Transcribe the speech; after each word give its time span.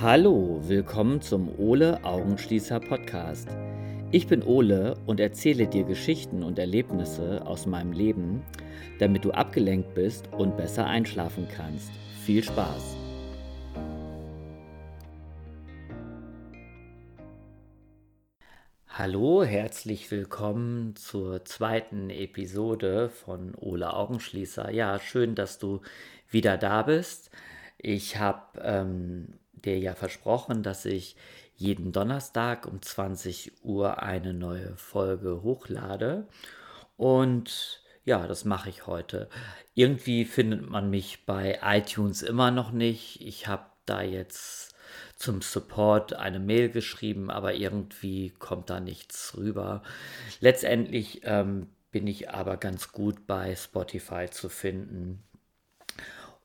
Hallo, 0.00 0.60
willkommen 0.62 1.20
zum 1.20 1.58
Ole 1.58 2.04
Augenschließer 2.04 2.78
Podcast. 2.78 3.48
Ich 4.12 4.28
bin 4.28 4.44
Ole 4.44 4.94
und 5.06 5.18
erzähle 5.18 5.66
dir 5.66 5.82
Geschichten 5.82 6.44
und 6.44 6.60
Erlebnisse 6.60 7.44
aus 7.44 7.66
meinem 7.66 7.90
Leben, 7.90 8.44
damit 9.00 9.24
du 9.24 9.32
abgelenkt 9.32 9.94
bist 9.94 10.32
und 10.32 10.56
besser 10.56 10.86
einschlafen 10.86 11.48
kannst. 11.52 11.90
Viel 12.24 12.44
Spaß! 12.44 12.96
Hallo, 18.86 19.42
herzlich 19.42 20.08
willkommen 20.12 20.94
zur 20.94 21.44
zweiten 21.44 22.10
Episode 22.10 23.08
von 23.08 23.56
Ole 23.56 23.92
Augenschließer. 23.92 24.70
Ja, 24.70 25.00
schön, 25.00 25.34
dass 25.34 25.58
du 25.58 25.80
wieder 26.30 26.56
da 26.56 26.84
bist. 26.84 27.32
Ich 27.78 28.16
habe 28.16 28.60
ähm, 28.62 29.38
dir 29.64 29.78
ja 29.78 29.94
versprochen, 29.94 30.62
dass 30.62 30.84
ich 30.84 31.16
jeden 31.56 31.92
Donnerstag 31.92 32.66
um 32.66 32.80
20 32.80 33.64
Uhr 33.64 34.02
eine 34.02 34.32
neue 34.32 34.76
Folge 34.76 35.42
hochlade. 35.42 36.28
Und 36.96 37.82
ja, 38.04 38.26
das 38.26 38.44
mache 38.44 38.70
ich 38.70 38.86
heute. 38.86 39.28
Irgendwie 39.74 40.24
findet 40.24 40.68
man 40.68 40.88
mich 40.88 41.26
bei 41.26 41.58
iTunes 41.62 42.22
immer 42.22 42.50
noch 42.50 42.70
nicht. 42.70 43.20
Ich 43.20 43.48
habe 43.48 43.66
da 43.86 44.02
jetzt 44.02 44.74
zum 45.16 45.42
Support 45.42 46.14
eine 46.14 46.38
Mail 46.38 46.70
geschrieben, 46.70 47.30
aber 47.30 47.54
irgendwie 47.54 48.30
kommt 48.38 48.70
da 48.70 48.80
nichts 48.80 49.36
rüber. 49.36 49.82
Letztendlich 50.40 51.22
ähm, 51.24 51.66
bin 51.90 52.06
ich 52.06 52.30
aber 52.30 52.56
ganz 52.56 52.92
gut 52.92 53.26
bei 53.26 53.54
Spotify 53.56 54.28
zu 54.30 54.48
finden. 54.48 55.24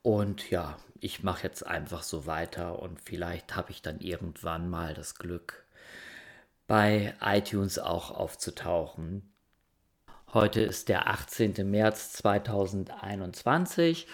Und 0.04 0.50
ja, 0.50 0.76
ich 1.00 1.22
mache 1.22 1.44
jetzt 1.44 1.66
einfach 1.66 2.02
so 2.02 2.26
weiter 2.26 2.78
und 2.78 3.00
vielleicht 3.00 3.56
habe 3.56 3.70
ich 3.70 3.80
dann 3.80 4.00
irgendwann 4.00 4.68
mal 4.68 4.92
das 4.92 5.14
Glück, 5.14 5.64
bei 6.66 7.14
iTunes 7.22 7.78
auch 7.78 8.10
aufzutauchen. 8.10 9.32
Heute 10.34 10.60
ist 10.60 10.90
der 10.90 11.08
18. 11.08 11.54
März 11.70 12.12
2021 12.12 14.06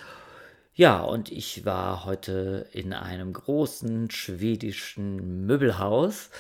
ja, 0.81 1.01
und 1.03 1.31
ich 1.31 1.67
war 1.67 2.07
heute 2.07 2.67
in 2.73 2.95
einem 2.95 3.35
großen 3.35 4.11
schwedischen 4.11 5.45
Möbelhaus, 5.45 6.31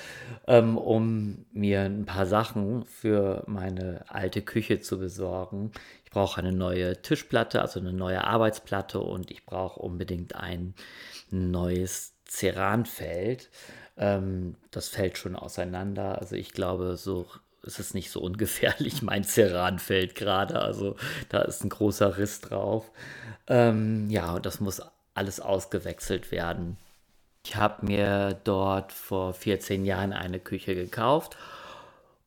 ähm, 0.46 0.78
um 0.78 1.44
mir 1.52 1.82
ein 1.82 2.06
paar 2.06 2.24
Sachen 2.24 2.86
für 2.86 3.44
meine 3.46 4.06
alte 4.08 4.40
Küche 4.40 4.80
zu 4.80 4.98
besorgen. 4.98 5.72
Ich 6.06 6.10
brauche 6.10 6.40
eine 6.40 6.54
neue 6.54 7.02
Tischplatte, 7.02 7.60
also 7.60 7.80
eine 7.80 7.92
neue 7.92 8.24
Arbeitsplatte 8.24 9.00
und 9.00 9.30
ich 9.30 9.44
brauche 9.44 9.78
unbedingt 9.78 10.34
ein 10.34 10.72
neues 11.30 12.14
Ceranfeld. 12.26 13.50
Ähm, 13.98 14.56
das 14.70 14.88
fällt 14.88 15.18
schon 15.18 15.36
auseinander. 15.36 16.18
Also 16.18 16.34
ich 16.34 16.52
glaube, 16.52 16.96
so 16.96 17.26
ist 17.62 17.78
es 17.78 17.94
nicht 17.94 18.10
so 18.10 18.20
ungefährlich. 18.20 19.02
Mein 19.02 19.24
Ceran 19.24 19.78
fällt 19.78 20.14
gerade, 20.14 20.60
also 20.60 20.96
da 21.28 21.42
ist 21.42 21.64
ein 21.64 21.68
großer 21.68 22.18
Riss 22.18 22.40
drauf. 22.40 22.90
Ähm, 23.46 24.08
ja, 24.10 24.34
und 24.34 24.46
das 24.46 24.60
muss 24.60 24.82
alles 25.14 25.40
ausgewechselt 25.40 26.30
werden. 26.30 26.76
Ich 27.44 27.56
habe 27.56 27.86
mir 27.86 28.38
dort 28.44 28.92
vor 28.92 29.32
14 29.32 29.84
Jahren 29.84 30.12
eine 30.12 30.38
Küche 30.38 30.74
gekauft 30.74 31.36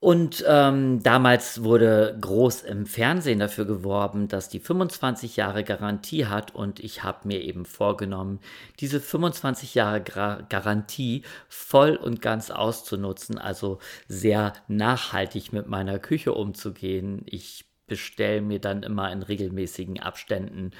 und 0.03 0.43
ähm, 0.45 1.01
damals 1.01 1.63
wurde 1.63 2.17
groß 2.19 2.63
im 2.63 2.85
Fernsehen 2.85 3.39
dafür 3.39 3.63
geworben, 3.63 4.27
dass 4.27 4.49
die 4.49 4.59
25 4.59 5.37
Jahre 5.37 5.63
Garantie 5.63 6.25
hat. 6.25 6.53
Und 6.53 6.81
ich 6.81 7.03
habe 7.03 7.25
mir 7.25 7.39
eben 7.41 7.63
vorgenommen, 7.63 8.41
diese 8.81 8.99
25 8.99 9.75
Jahre 9.75 10.01
Gra 10.01 10.41
Garantie 10.49 11.23
voll 11.47 11.95
und 11.95 12.21
ganz 12.21 12.51
auszunutzen. 12.51 13.37
Also 13.37 13.79
sehr 14.09 14.51
nachhaltig 14.67 15.53
mit 15.53 15.67
meiner 15.67 15.99
Küche 15.99 16.33
umzugehen. 16.33 17.21
Ich 17.25 17.63
bestelle 17.87 18.41
mir 18.41 18.59
dann 18.59 18.83
immer 18.83 19.11
in 19.11 19.23
regelmäßigen 19.23 19.99
Abständen 19.99 20.71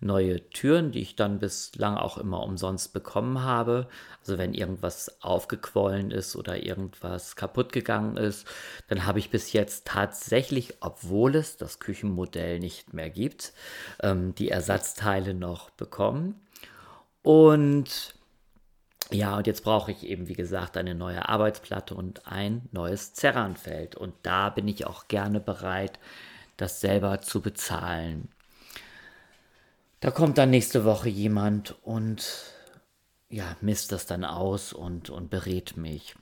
neue 0.00 0.48
Türen, 0.50 0.92
die 0.92 1.00
ich 1.00 1.16
dann 1.16 1.38
bislang 1.38 1.96
auch 1.96 2.18
immer 2.18 2.42
umsonst 2.42 2.92
bekommen 2.92 3.42
habe. 3.42 3.88
Also 4.20 4.38
wenn 4.38 4.54
irgendwas 4.54 5.22
aufgequollen 5.22 6.10
ist 6.10 6.36
oder 6.36 6.62
irgendwas 6.62 7.36
kaputt 7.36 7.72
gegangen 7.72 8.16
ist, 8.16 8.46
dann 8.88 9.06
habe 9.06 9.18
ich 9.18 9.30
bis 9.30 9.52
jetzt 9.52 9.86
tatsächlich, 9.86 10.74
obwohl 10.80 11.36
es 11.36 11.56
das 11.56 11.80
Küchenmodell 11.80 12.58
nicht 12.58 12.92
mehr 12.92 13.10
gibt, 13.10 13.52
ähm, 14.02 14.34
die 14.34 14.50
Ersatzteile 14.50 15.34
noch 15.34 15.70
bekommen. 15.70 16.40
Und 17.22 18.14
ja, 19.10 19.36
und 19.36 19.46
jetzt 19.46 19.64
brauche 19.64 19.90
ich 19.90 20.04
eben, 20.04 20.28
wie 20.28 20.34
gesagt, 20.34 20.76
eine 20.76 20.94
neue 20.94 21.28
Arbeitsplatte 21.28 21.94
und 21.94 22.26
ein 22.26 22.68
neues 22.72 23.14
Zerranfeld. 23.14 23.96
Und 23.96 24.14
da 24.22 24.50
bin 24.50 24.68
ich 24.68 24.86
auch 24.86 25.08
gerne 25.08 25.40
bereit, 25.40 25.98
das 26.58 26.80
selber 26.80 27.22
zu 27.22 27.40
bezahlen. 27.40 28.28
Da 30.00 30.10
kommt 30.10 30.38
dann 30.38 30.50
nächste 30.50 30.84
Woche 30.84 31.08
jemand 31.08 31.74
und 31.82 32.52
ja, 33.30 33.56
misst 33.60 33.92
das 33.92 34.06
dann 34.06 34.24
aus 34.24 34.72
und, 34.72 35.10
und 35.10 35.30
berät 35.30 35.76
mich. 35.76 36.14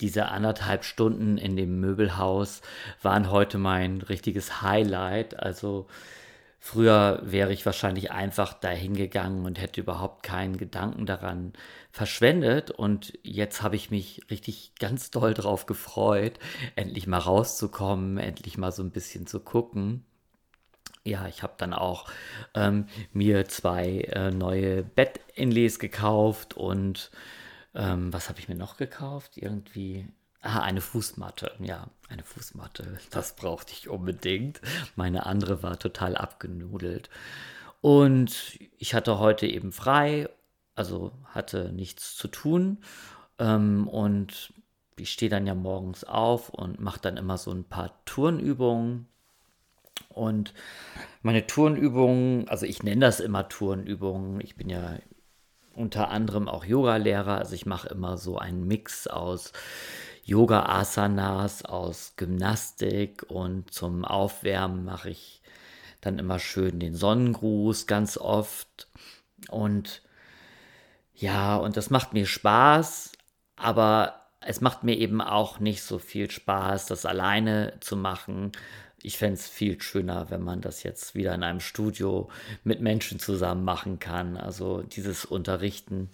Diese 0.00 0.26
anderthalb 0.26 0.84
Stunden 0.84 1.38
in 1.38 1.56
dem 1.56 1.80
Möbelhaus 1.80 2.62
waren 3.02 3.30
heute 3.30 3.58
mein 3.58 4.00
richtiges 4.00 4.62
Highlight. 4.62 5.38
Also 5.40 5.88
früher 6.60 7.20
wäre 7.24 7.52
ich 7.52 7.66
wahrscheinlich 7.66 8.12
einfach 8.12 8.54
dahin 8.54 8.94
gegangen 8.94 9.44
und 9.44 9.60
hätte 9.60 9.80
überhaupt 9.80 10.22
keinen 10.22 10.56
Gedanken 10.56 11.04
daran 11.04 11.52
verschwendet. 11.90 12.70
Und 12.70 13.18
jetzt 13.22 13.62
habe 13.62 13.76
ich 13.76 13.90
mich 13.90 14.22
richtig 14.30 14.72
ganz 14.78 15.10
doll 15.10 15.34
drauf 15.34 15.66
gefreut, 15.66 16.38
endlich 16.76 17.06
mal 17.06 17.18
rauszukommen, 17.18 18.18
endlich 18.18 18.58
mal 18.58 18.72
so 18.72 18.82
ein 18.82 18.90
bisschen 18.90 19.26
zu 19.26 19.40
gucken 19.40 20.04
ja, 21.08 21.26
ich 21.26 21.42
habe 21.42 21.54
dann 21.56 21.72
auch 21.72 22.06
ähm, 22.54 22.86
mir 23.12 23.46
zwei 23.48 24.00
äh, 24.12 24.30
neue 24.30 24.82
Bettinlays 24.82 25.78
gekauft 25.78 26.54
und 26.54 27.10
ähm, 27.74 28.12
was 28.12 28.28
habe 28.28 28.38
ich 28.38 28.48
mir 28.48 28.54
noch 28.54 28.76
gekauft? 28.76 29.36
Irgendwie. 29.36 30.06
Ah, 30.40 30.60
eine 30.60 30.80
Fußmatte. 30.80 31.52
Ja, 31.58 31.88
eine 32.08 32.22
Fußmatte. 32.22 32.98
Das 33.10 33.34
brauchte 33.34 33.72
ich 33.72 33.88
unbedingt. 33.88 34.60
Meine 34.94 35.26
andere 35.26 35.62
war 35.62 35.78
total 35.78 36.16
abgenudelt. 36.16 37.10
Und 37.80 38.58
ich 38.78 38.94
hatte 38.94 39.18
heute 39.18 39.46
eben 39.46 39.72
frei, 39.72 40.28
also 40.78 41.12
hatte 41.26 41.72
nichts 41.72 42.16
zu 42.16 42.28
tun. 42.28 42.78
Ähm, 43.38 43.88
und 43.88 44.52
ich 44.96 45.10
stehe 45.10 45.30
dann 45.30 45.46
ja 45.46 45.54
morgens 45.54 46.04
auf 46.04 46.48
und 46.48 46.80
mache 46.80 47.00
dann 47.00 47.16
immer 47.16 47.38
so 47.38 47.50
ein 47.52 47.64
paar 47.64 48.04
Turnübungen 48.04 49.06
und 50.08 50.54
meine 51.22 51.46
Turnübungen, 51.46 52.48
also 52.48 52.66
ich 52.66 52.82
nenne 52.82 53.06
das 53.06 53.20
immer 53.20 53.48
Turnübungen, 53.48 54.40
ich 54.40 54.56
bin 54.56 54.68
ja 54.68 54.98
unter 55.74 56.10
anderem 56.10 56.48
auch 56.48 56.64
Yoga-Lehrer, 56.64 57.38
also 57.38 57.54
ich 57.54 57.66
mache 57.66 57.88
immer 57.88 58.18
so 58.18 58.38
einen 58.38 58.66
Mix 58.66 59.06
aus 59.06 59.52
Yoga-Asanas, 60.24 61.64
aus 61.64 62.14
Gymnastik 62.16 63.24
und 63.28 63.72
zum 63.72 64.04
Aufwärmen 64.04 64.84
mache 64.84 65.10
ich 65.10 65.40
dann 66.00 66.18
immer 66.18 66.38
schön 66.38 66.80
den 66.80 66.94
Sonnengruß 66.94 67.86
ganz 67.86 68.18
oft. 68.18 68.88
Und 69.48 70.02
ja, 71.18 71.56
und 71.56 71.76
das 71.76 71.90
macht 71.90 72.12
mir 72.12 72.26
Spaß, 72.26 73.12
aber 73.56 74.26
es 74.40 74.60
macht 74.60 74.84
mir 74.84 74.96
eben 74.96 75.20
auch 75.20 75.58
nicht 75.58 75.82
so 75.82 75.98
viel 75.98 76.30
Spaß, 76.30 76.86
das 76.86 77.04
alleine 77.04 77.74
zu 77.80 77.96
machen, 77.96 78.52
ich 79.02 79.18
fände 79.18 79.34
es 79.34 79.48
viel 79.48 79.80
schöner, 79.80 80.30
wenn 80.30 80.42
man 80.42 80.60
das 80.60 80.82
jetzt 80.82 81.14
wieder 81.14 81.34
in 81.34 81.42
einem 81.42 81.60
Studio 81.60 82.28
mit 82.64 82.80
Menschen 82.80 83.18
zusammen 83.20 83.64
machen 83.64 83.98
kann. 84.00 84.36
Also 84.36 84.82
dieses 84.82 85.24
Unterrichten, 85.24 86.10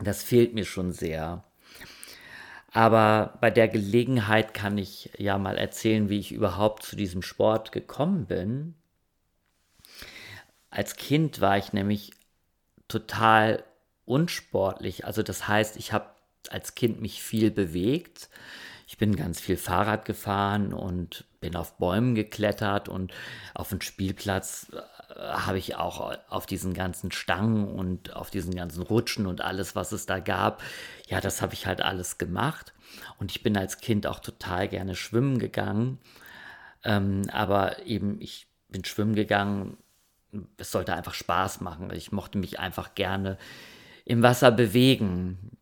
das 0.00 0.22
fehlt 0.22 0.52
mir 0.54 0.64
schon 0.64 0.92
sehr. 0.92 1.44
Aber 2.72 3.38
bei 3.40 3.50
der 3.50 3.68
Gelegenheit 3.68 4.54
kann 4.54 4.78
ich 4.78 5.10
ja 5.18 5.38
mal 5.38 5.56
erzählen, 5.56 6.08
wie 6.08 6.18
ich 6.18 6.32
überhaupt 6.32 6.82
zu 6.82 6.96
diesem 6.96 7.22
Sport 7.22 7.70
gekommen 7.70 8.26
bin. 8.26 8.74
Als 10.70 10.96
Kind 10.96 11.40
war 11.40 11.58
ich 11.58 11.72
nämlich 11.72 12.12
total 12.88 13.62
unsportlich. 14.04 15.04
Also 15.06 15.22
das 15.22 15.48
heißt, 15.48 15.76
ich 15.76 15.92
habe 15.92 16.06
als 16.50 16.74
Kind 16.74 17.00
mich 17.00 17.22
viel 17.22 17.50
bewegt. 17.50 18.28
Ich 18.86 18.98
bin 18.98 19.16
ganz 19.16 19.40
viel 19.40 19.56
Fahrrad 19.56 20.04
gefahren 20.04 20.74
und 20.74 21.24
bin 21.40 21.56
auf 21.56 21.78
Bäumen 21.78 22.14
geklettert 22.14 22.88
und 22.88 23.12
auf 23.54 23.70
dem 23.70 23.80
Spielplatz 23.80 24.66
äh, 24.72 25.18
habe 25.18 25.58
ich 25.58 25.76
auch 25.76 26.16
auf 26.28 26.46
diesen 26.46 26.74
ganzen 26.74 27.10
Stangen 27.10 27.66
und 27.66 28.14
auf 28.14 28.30
diesen 28.30 28.54
ganzen 28.54 28.82
Rutschen 28.82 29.26
und 29.26 29.40
alles, 29.40 29.74
was 29.74 29.92
es 29.92 30.06
da 30.06 30.18
gab, 30.18 30.62
ja, 31.08 31.20
das 31.20 31.42
habe 31.42 31.54
ich 31.54 31.66
halt 31.66 31.80
alles 31.80 32.18
gemacht. 32.18 32.74
Und 33.18 33.30
ich 33.30 33.42
bin 33.42 33.56
als 33.56 33.78
Kind 33.78 34.06
auch 34.06 34.20
total 34.20 34.68
gerne 34.68 34.94
schwimmen 34.94 35.38
gegangen. 35.38 35.98
Ähm, 36.84 37.22
aber 37.32 37.86
eben, 37.86 38.20
ich 38.20 38.46
bin 38.68 38.84
schwimmen 38.84 39.14
gegangen, 39.14 39.78
es 40.56 40.70
sollte 40.70 40.94
einfach 40.94 41.14
Spaß 41.14 41.60
machen. 41.60 41.90
Ich 41.92 42.12
mochte 42.12 42.38
mich 42.38 42.58
einfach 42.58 42.94
gerne 42.94 43.38
im 44.04 44.22
Wasser 44.22 44.50
bewegen. 44.50 45.58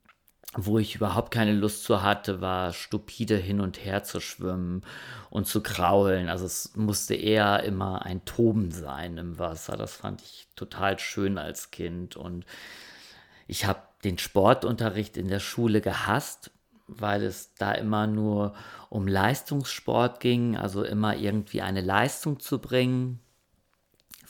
Wo 0.56 0.80
ich 0.80 0.96
überhaupt 0.96 1.32
keine 1.32 1.52
Lust 1.52 1.84
zu 1.84 2.02
hatte, 2.02 2.40
war 2.40 2.72
stupide 2.72 3.36
hin 3.36 3.60
und 3.60 3.84
her 3.84 4.02
zu 4.02 4.18
schwimmen 4.18 4.82
und 5.30 5.46
zu 5.46 5.62
kraulen. 5.62 6.28
Also 6.28 6.44
es 6.44 6.74
musste 6.74 7.14
eher 7.14 7.62
immer 7.62 8.04
ein 8.04 8.24
Toben 8.24 8.72
sein 8.72 9.16
im 9.16 9.38
Wasser. 9.38 9.76
Das 9.76 9.94
fand 9.94 10.22
ich 10.22 10.48
total 10.56 10.98
schön 10.98 11.38
als 11.38 11.70
Kind. 11.70 12.16
Und 12.16 12.46
ich 13.46 13.64
habe 13.64 13.80
den 14.02 14.18
Sportunterricht 14.18 15.16
in 15.16 15.28
der 15.28 15.38
Schule 15.38 15.80
gehasst, 15.80 16.50
weil 16.88 17.22
es 17.22 17.54
da 17.54 17.70
immer 17.70 18.08
nur 18.08 18.54
um 18.88 19.06
Leistungssport 19.06 20.18
ging, 20.18 20.56
also 20.56 20.82
immer 20.82 21.16
irgendwie 21.16 21.62
eine 21.62 21.80
Leistung 21.80 22.40
zu 22.40 22.58
bringen, 22.58 23.20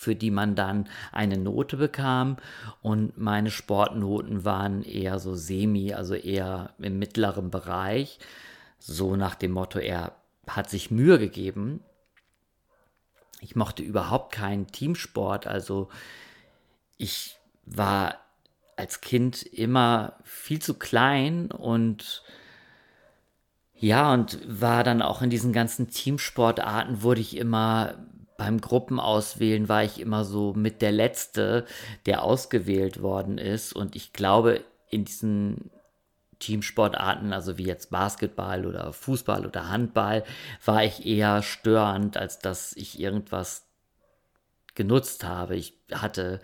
für 0.00 0.16
die 0.16 0.30
man 0.30 0.54
dann 0.54 0.88
eine 1.12 1.36
Note 1.36 1.76
bekam. 1.76 2.38
Und 2.80 3.18
meine 3.18 3.50
Sportnoten 3.50 4.46
waren 4.46 4.82
eher 4.82 5.18
so 5.18 5.34
semi, 5.34 5.92
also 5.92 6.14
eher 6.14 6.72
im 6.78 6.98
mittleren 6.98 7.50
Bereich. 7.50 8.18
So 8.78 9.14
nach 9.14 9.34
dem 9.34 9.50
Motto, 9.50 9.78
er 9.78 10.12
hat 10.46 10.70
sich 10.70 10.90
Mühe 10.90 11.18
gegeben. 11.18 11.80
Ich 13.40 13.56
mochte 13.56 13.82
überhaupt 13.82 14.32
keinen 14.32 14.68
Teamsport, 14.68 15.46
also 15.46 15.90
ich 16.96 17.36
war 17.66 18.16
als 18.76 19.02
Kind 19.02 19.42
immer 19.42 20.14
viel 20.24 20.62
zu 20.62 20.78
klein 20.78 21.50
und 21.50 22.22
ja, 23.74 24.14
und 24.14 24.38
war 24.46 24.82
dann 24.82 25.02
auch 25.02 25.20
in 25.20 25.28
diesen 25.28 25.52
ganzen 25.52 25.90
Teamsportarten, 25.90 27.02
wurde 27.02 27.20
ich 27.20 27.36
immer 27.36 27.96
beim 28.40 28.62
Gruppenauswählen 28.62 29.68
war 29.68 29.84
ich 29.84 30.00
immer 30.00 30.24
so 30.24 30.54
mit 30.54 30.80
der 30.80 30.92
Letzte, 30.92 31.66
der 32.06 32.22
ausgewählt 32.22 33.02
worden 33.02 33.36
ist. 33.36 33.74
Und 33.74 33.94
ich 33.94 34.14
glaube, 34.14 34.64
in 34.88 35.04
diesen 35.04 35.70
Teamsportarten, 36.38 37.34
also 37.34 37.58
wie 37.58 37.66
jetzt 37.66 37.90
Basketball 37.90 38.64
oder 38.64 38.94
Fußball 38.94 39.44
oder 39.44 39.68
Handball, 39.68 40.24
war 40.64 40.82
ich 40.82 41.04
eher 41.04 41.42
störend, 41.42 42.16
als 42.16 42.38
dass 42.38 42.72
ich 42.76 42.98
irgendwas 42.98 43.66
genutzt 44.74 45.22
habe. 45.24 45.54
Ich 45.56 45.74
hatte 45.92 46.40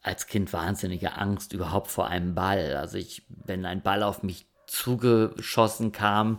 als 0.00 0.28
Kind 0.28 0.50
wahnsinnige 0.54 1.12
Angst 1.18 1.52
überhaupt 1.52 1.88
vor 1.88 2.06
einem 2.06 2.34
Ball. 2.34 2.74
Also 2.76 2.96
ich, 2.96 3.22
wenn 3.28 3.66
ein 3.66 3.82
Ball 3.82 4.02
auf 4.02 4.22
mich 4.22 4.46
zugeschossen 4.68 5.92
kam, 5.92 6.38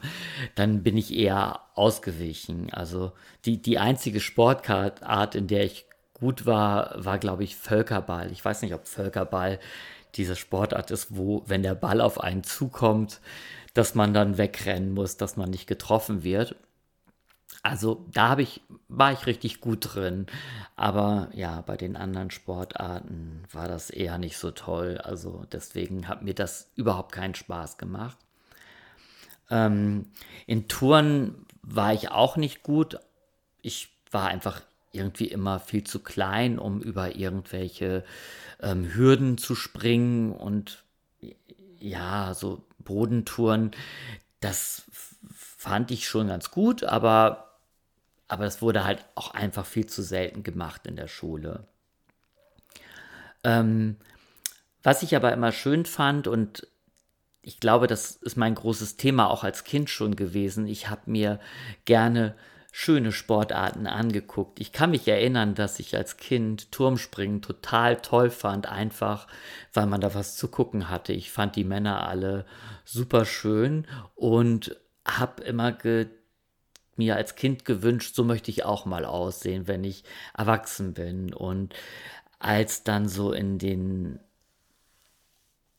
dann 0.56 0.84
bin 0.84 0.98
ich 0.98 1.14
eher 1.14 1.62
ausgewichen. 1.76 2.72
Also 2.72 3.12
die, 3.46 3.62
die 3.62 3.80
einzige 3.80 4.20
Sportart, 4.20 5.36
in 5.36 5.48
der 5.48 5.66
ich 5.66 5.86
gut 6.14 6.46
war, 6.46 6.94
war, 7.04 7.18
glaube 7.18 7.44
ich, 7.44 7.56
Völkerball. 7.56 8.32
Ich 8.32 8.44
weiß 8.44 8.62
nicht, 8.62 8.74
ob 8.74 8.88
Völkerball 8.88 9.60
diese 10.16 10.36
Sportart 10.36 10.92
ist, 10.92 11.16
wo, 11.16 11.44
wenn 11.48 11.64
der 11.64 11.76
Ball 11.76 12.02
auf 12.02 12.20
einen 12.20 12.44
zukommt, 12.44 13.22
dass 13.74 13.96
man 13.96 14.14
dann 14.14 14.38
wegrennen 14.38 14.94
muss, 14.94 15.18
dass 15.18 15.38
man 15.38 15.50
nicht 15.50 15.68
getroffen 15.68 16.24
wird. 16.24 16.56
Also 17.62 18.06
da 18.14 18.30
habe 18.30 18.42
ich, 18.42 18.62
war 18.88 19.12
ich 19.12 19.26
richtig 19.26 19.60
gut 19.60 19.94
drin. 19.94 20.28
Aber 20.76 21.30
ja, 21.34 21.62
bei 21.62 21.76
den 21.76 21.96
anderen 21.96 22.32
Sportarten 22.32 23.44
war 23.52 23.68
das 23.68 23.90
eher 23.90 24.18
nicht 24.18 24.38
so 24.38 24.52
toll. 24.52 24.98
Also 25.04 25.46
deswegen 25.52 26.08
hat 26.08 26.22
mir 26.22 26.34
das 26.34 26.72
überhaupt 26.76 27.12
keinen 27.12 27.36
Spaß 27.36 27.78
gemacht. 27.78 28.18
Ähm, 29.50 30.06
in 30.48 30.68
Touren 30.68 31.46
war 31.62 31.94
ich 31.94 32.12
auch 32.12 32.38
nicht 32.38 32.64
gut. 32.64 33.00
Ich 33.62 33.90
war 34.12 34.28
einfach 34.28 34.62
irgendwie 34.92 35.28
immer 35.28 35.60
viel 35.60 35.84
zu 35.84 36.00
klein, 36.00 36.58
um 36.60 36.82
über 36.82 37.16
irgendwelche 37.16 38.04
ähm, 38.62 38.86
Hürden 38.94 39.38
zu 39.38 39.54
springen 39.54 40.32
und 40.32 40.84
ja, 41.80 42.34
so 42.34 42.64
Bodentouren, 42.80 43.72
das 44.40 44.84
fand 45.32 45.92
ich 45.92 46.08
schon 46.08 46.28
ganz 46.28 46.52
gut, 46.52 46.84
aber 46.84 47.49
aber 48.30 48.46
es 48.46 48.62
wurde 48.62 48.86
halt 48.86 49.04
auch 49.16 49.32
einfach 49.32 49.66
viel 49.66 49.88
zu 49.88 50.02
selten 50.02 50.44
gemacht 50.44 50.88
in 50.88 50.96
der 50.96 51.08
Schule. 51.08 51.68
Ähm, 53.44 53.98
was 54.84 55.04
ich 55.04 55.16
aber 55.16 55.34
immer 55.34 55.52
schön 55.52 55.86
fand 55.86 56.28
und 56.28 56.68
ich 57.42 57.60
glaube, 57.60 57.88
das 57.88 58.12
ist 58.12 58.38
mein 58.38 58.56
großes 58.56 58.98
Thema 58.98 59.30
auch 59.30 59.44
als 59.44 59.64
Kind 59.64 59.90
schon 59.90 60.16
gewesen. 60.16 60.68
Ich 60.68 60.90
habe 60.90 61.10
mir 61.10 61.40
gerne 61.86 62.36
schöne 62.72 63.12
Sportarten 63.12 63.88
angeguckt. 63.88 64.60
Ich 64.60 64.72
kann 64.72 64.92
mich 64.92 65.08
erinnern, 65.08 65.56
dass 65.56 65.80
ich 65.80 65.96
als 65.96 66.18
Kind 66.18 66.72
Turmspringen 66.72 67.42
total 67.42 67.98
toll 67.98 68.30
fand, 68.30 68.68
einfach 68.68 69.28
weil 69.74 69.88
man 69.88 70.02
da 70.02 70.14
was 70.14 70.36
zu 70.36 70.50
gucken 70.50 70.90
hatte. 70.90 71.14
Ich 71.14 71.32
fand 71.32 71.56
die 71.56 71.64
Männer 71.64 72.08
alle 72.08 72.46
super 72.86 73.26
schön 73.26 73.88
und 74.16 74.76
habe 75.04 75.44
immer 75.44 75.72
gedacht, 75.72 76.19
mir 77.00 77.16
als 77.16 77.36
Kind 77.36 77.66
gewünscht, 77.66 78.14
so 78.14 78.24
möchte 78.24 78.52
ich 78.52 78.64
auch 78.64 78.86
mal 78.86 79.06
aussehen, 79.06 79.68
wenn 79.68 79.84
ich 79.84 80.04
erwachsen 80.38 80.94
bin. 80.94 81.34
Und 81.34 81.74
als 82.38 82.84
dann 82.84 83.08
so 83.10 83.32
in 83.32 83.58
den 83.58 84.20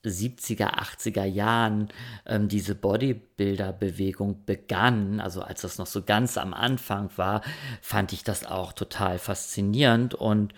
70er, 0.05 0.79
80er 0.79 1.25
Jahren 1.25 1.89
ähm, 2.27 2.49
diese 2.49 2.75
Bodybuilder-Bewegung 2.75 4.45
begann, 4.47 5.21
also 5.21 5.43
als 5.43 5.61
das 5.61 5.79
noch 5.79 5.87
so 5.87 6.03
ganz 6.03 6.39
am 6.39 6.55
Anfang 6.55 7.11
war, 7.17 7.43
fand 7.83 8.13
ich 8.13 8.25
das 8.25 8.47
auch 8.47 8.73
total 8.73 9.19
faszinierend 9.19 10.15
und 10.15 10.55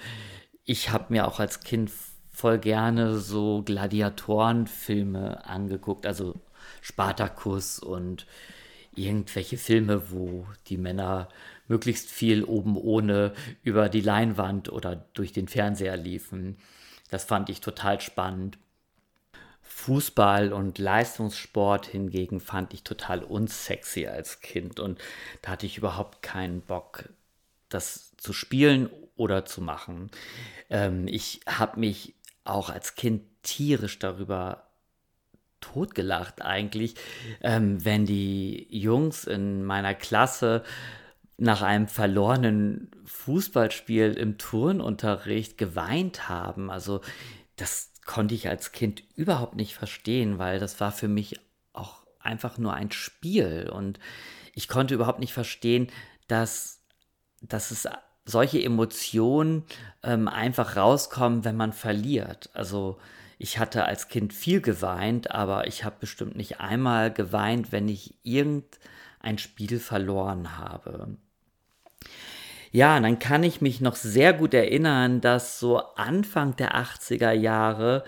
ich 0.64 0.90
habe 0.90 1.06
mir 1.08 1.26
auch 1.26 1.40
als 1.40 1.60
Kind 1.60 1.90
voll 2.30 2.58
gerne 2.58 3.18
so 3.18 3.62
Gladiatorenfilme 3.62 5.44
angeguckt, 5.44 6.06
also 6.06 6.34
Spartacus 6.80 7.80
und 7.80 8.26
irgendwelche 8.94 9.58
Filme, 9.58 10.10
wo 10.10 10.46
die 10.66 10.76
Männer 10.76 11.28
möglichst 11.68 12.10
viel 12.10 12.44
oben 12.44 12.76
ohne 12.76 13.32
über 13.62 13.88
die 13.88 14.00
Leinwand 14.00 14.70
oder 14.70 14.96
durch 15.14 15.32
den 15.32 15.48
Fernseher 15.48 15.96
liefen. 15.96 16.58
Das 17.10 17.24
fand 17.24 17.48
ich 17.48 17.60
total 17.60 18.00
spannend. 18.00 18.58
Fußball 19.62 20.52
und 20.52 20.78
Leistungssport 20.78 21.86
hingegen 21.86 22.40
fand 22.40 22.74
ich 22.74 22.82
total 22.84 23.24
unsexy 23.24 24.06
als 24.06 24.40
Kind 24.40 24.78
und 24.80 25.00
da 25.40 25.52
hatte 25.52 25.66
ich 25.66 25.78
überhaupt 25.78 26.22
keinen 26.22 26.60
Bock, 26.60 27.08
das 27.68 28.14
zu 28.16 28.32
spielen 28.32 28.90
oder 29.16 29.44
zu 29.46 29.62
machen. 29.62 30.10
Ähm, 30.68 31.08
ich 31.08 31.40
habe 31.46 31.80
mich 31.80 32.14
auch 32.44 32.68
als 32.68 32.96
Kind 32.96 33.22
tierisch 33.42 33.98
darüber 33.98 34.66
totgelacht 35.62 36.42
eigentlich, 36.42 36.96
ähm, 37.40 37.82
wenn 37.84 38.04
die 38.04 38.66
Jungs 38.70 39.24
in 39.24 39.64
meiner 39.64 39.94
Klasse 39.94 40.62
nach 41.38 41.62
einem 41.62 41.88
verlorenen 41.88 42.90
Fußballspiel 43.04 44.12
im 44.12 44.38
Turnunterricht 44.38 45.56
geweint 45.56 46.28
haben. 46.28 46.70
Also 46.70 47.00
das 47.56 47.92
konnte 48.04 48.34
ich 48.34 48.48
als 48.48 48.72
Kind 48.72 49.02
überhaupt 49.16 49.56
nicht 49.56 49.74
verstehen, 49.74 50.38
weil 50.38 50.58
das 50.58 50.80
war 50.80 50.92
für 50.92 51.08
mich 51.08 51.40
auch 51.72 52.02
einfach 52.20 52.58
nur 52.58 52.74
ein 52.74 52.92
Spiel 52.92 53.70
und 53.72 53.98
ich 54.54 54.68
konnte 54.68 54.94
überhaupt 54.94 55.20
nicht 55.20 55.32
verstehen, 55.32 55.88
dass, 56.28 56.82
dass 57.40 57.70
es 57.70 57.88
solche 58.24 58.62
Emotionen 58.62 59.64
ähm, 60.02 60.28
einfach 60.28 60.76
rauskommen, 60.76 61.44
wenn 61.44 61.56
man 61.56 61.72
verliert. 61.72 62.50
Also 62.52 62.98
ich 63.42 63.58
hatte 63.58 63.86
als 63.86 64.06
Kind 64.06 64.32
viel 64.32 64.60
geweint, 64.60 65.32
aber 65.32 65.66
ich 65.66 65.82
habe 65.82 65.96
bestimmt 65.98 66.36
nicht 66.36 66.60
einmal 66.60 67.12
geweint, 67.12 67.72
wenn 67.72 67.88
ich 67.88 68.14
irgendein 68.22 69.36
Spiel 69.36 69.80
verloren 69.80 70.58
habe. 70.58 71.16
Ja, 72.70 72.98
dann 73.00 73.18
kann 73.18 73.42
ich 73.42 73.60
mich 73.60 73.80
noch 73.80 73.96
sehr 73.96 74.32
gut 74.32 74.54
erinnern, 74.54 75.20
dass 75.20 75.58
so 75.58 75.78
Anfang 75.96 76.54
der 76.54 76.76
80er 76.76 77.32
Jahre, 77.32 78.04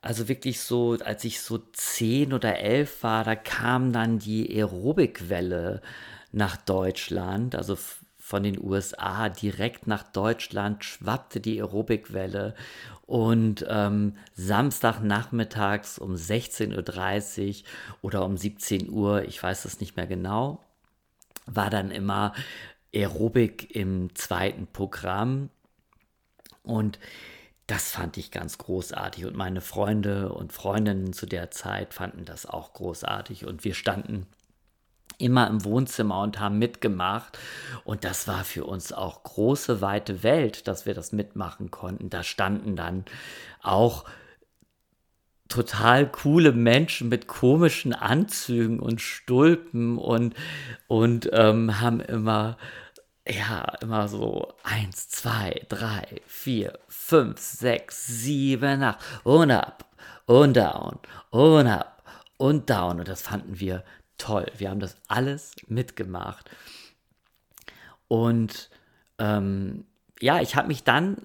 also 0.00 0.28
wirklich 0.28 0.60
so, 0.60 0.96
als 1.04 1.24
ich 1.24 1.40
so 1.40 1.58
zehn 1.72 2.32
oder 2.32 2.58
elf 2.60 3.02
war, 3.02 3.24
da 3.24 3.34
kam 3.34 3.92
dann 3.92 4.20
die 4.20 4.48
Aerobikwelle 4.48 5.82
nach 6.30 6.56
Deutschland, 6.56 7.56
also 7.56 7.76
von 8.28 8.42
den 8.42 8.62
USA 8.62 9.30
direkt 9.30 9.86
nach 9.86 10.02
Deutschland 10.02 10.84
schwappte 10.84 11.40
die 11.40 11.62
Aerobikwelle 11.62 12.54
und 13.06 13.64
ähm, 13.66 14.18
Samstagnachmittags 14.34 15.98
um 15.98 16.12
16.30 16.12 17.48
Uhr 17.48 17.64
oder 18.02 18.26
um 18.26 18.36
17 18.36 18.90
Uhr, 18.90 19.24
ich 19.24 19.42
weiß 19.42 19.64
es 19.64 19.80
nicht 19.80 19.96
mehr 19.96 20.06
genau, 20.06 20.62
war 21.46 21.70
dann 21.70 21.90
immer 21.90 22.34
Aerobik 22.94 23.74
im 23.74 24.14
zweiten 24.14 24.66
Programm. 24.66 25.48
Und 26.62 26.98
das 27.66 27.92
fand 27.92 28.18
ich 28.18 28.30
ganz 28.30 28.58
großartig. 28.58 29.24
Und 29.24 29.36
meine 29.36 29.62
Freunde 29.62 30.34
und 30.34 30.52
Freundinnen 30.52 31.14
zu 31.14 31.24
der 31.24 31.50
Zeit 31.50 31.94
fanden 31.94 32.26
das 32.26 32.44
auch 32.44 32.74
großartig. 32.74 33.46
Und 33.46 33.64
wir 33.64 33.72
standen 33.72 34.26
immer 35.18 35.48
im 35.48 35.64
Wohnzimmer 35.64 36.22
und 36.22 36.40
haben 36.40 36.58
mitgemacht. 36.58 37.38
Und 37.84 38.04
das 38.04 38.28
war 38.28 38.44
für 38.44 38.64
uns 38.64 38.92
auch 38.92 39.22
große, 39.24 39.80
weite 39.80 40.22
Welt, 40.22 40.68
dass 40.68 40.86
wir 40.86 40.94
das 40.94 41.12
mitmachen 41.12 41.70
konnten. 41.70 42.08
Da 42.08 42.22
standen 42.22 42.76
dann 42.76 43.04
auch 43.62 44.04
total 45.48 46.10
coole 46.10 46.52
Menschen 46.52 47.08
mit 47.08 47.26
komischen 47.26 47.94
Anzügen 47.94 48.80
und 48.80 49.00
Stulpen 49.00 49.98
und, 49.98 50.34
und 50.86 51.28
ähm, 51.32 51.80
haben 51.80 52.00
immer, 52.00 52.58
ja, 53.26 53.64
immer 53.80 54.08
so 54.08 54.54
eins, 54.62 55.08
zwei, 55.08 55.62
drei, 55.68 56.20
vier, 56.26 56.78
fünf, 56.86 57.40
sechs, 57.40 58.06
sieben, 58.06 58.82
acht 58.82 59.00
und 59.24 59.50
ab 59.50 59.86
und 60.26 60.56
down 60.56 60.98
und 61.30 61.66
up 61.66 62.02
und 62.36 62.68
down. 62.70 63.00
Und 63.00 63.08
das 63.08 63.22
fanden 63.22 63.58
wir 63.58 63.84
toll. 64.18 64.46
Wir 64.56 64.70
haben 64.70 64.80
das 64.80 64.96
alles 65.08 65.56
mitgemacht. 65.66 66.50
Und 68.08 68.70
ähm, 69.18 69.84
ja, 70.20 70.40
ich 70.40 70.56
habe 70.56 70.68
mich 70.68 70.84
dann 70.84 71.16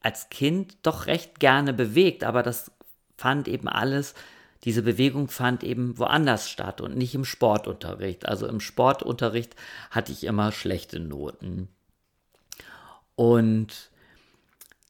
als 0.00 0.28
Kind 0.30 0.76
doch 0.82 1.06
recht 1.06 1.40
gerne 1.40 1.72
bewegt, 1.72 2.24
aber 2.24 2.42
das 2.42 2.70
fand 3.16 3.48
eben 3.48 3.68
alles, 3.68 4.14
diese 4.64 4.82
Bewegung 4.82 5.28
fand 5.28 5.64
eben 5.64 5.98
woanders 5.98 6.48
statt 6.48 6.80
und 6.80 6.96
nicht 6.96 7.14
im 7.14 7.24
Sportunterricht. 7.24 8.26
Also 8.26 8.46
im 8.46 8.60
Sportunterricht 8.60 9.56
hatte 9.90 10.12
ich 10.12 10.24
immer 10.24 10.52
schlechte 10.52 11.00
Noten. 11.00 11.68
Und 13.16 13.90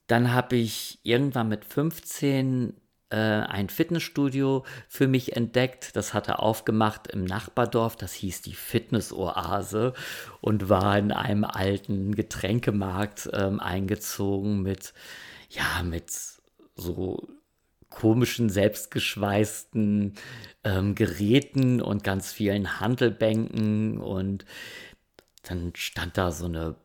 dann 0.09 0.33
habe 0.33 0.57
ich 0.57 0.99
irgendwann 1.05 1.49
mit 1.49 1.65
15 1.65 2.75
äh, 3.13 3.17
ein 3.17 3.69
Fitnessstudio 3.69 4.65
für 4.89 5.07
mich 5.07 5.37
entdeckt. 5.37 5.95
Das 5.95 6.15
hatte 6.15 6.39
aufgemacht 6.39 7.09
im 7.09 7.25
Nachbardorf. 7.25 7.97
Das 7.97 8.13
hieß 8.15 8.43
die 8.43 8.55
Fitnessoase 8.55 9.93
und 10.41 10.69
war 10.69 10.99
in 10.99 11.13
einem 11.13 11.45
alten 11.45 12.15
Getränkemarkt 12.15 13.29
ähm, 13.33 13.61
eingezogen 13.61 14.63
mit, 14.63 14.95
ja, 15.51 15.83
mit 15.83 16.11
so 16.75 17.29
komischen, 17.91 18.49
selbstgeschweißten 18.49 20.15
ähm, 20.65 20.95
Geräten 20.95 21.83
und 21.83 22.05
ganz 22.05 22.33
vielen 22.33 22.81
Handelbänken 22.81 23.99
und 23.99 24.47
dann 25.43 25.73
stand 25.77 26.17
da 26.17 26.31
so 26.31 26.47
eine 26.47 26.77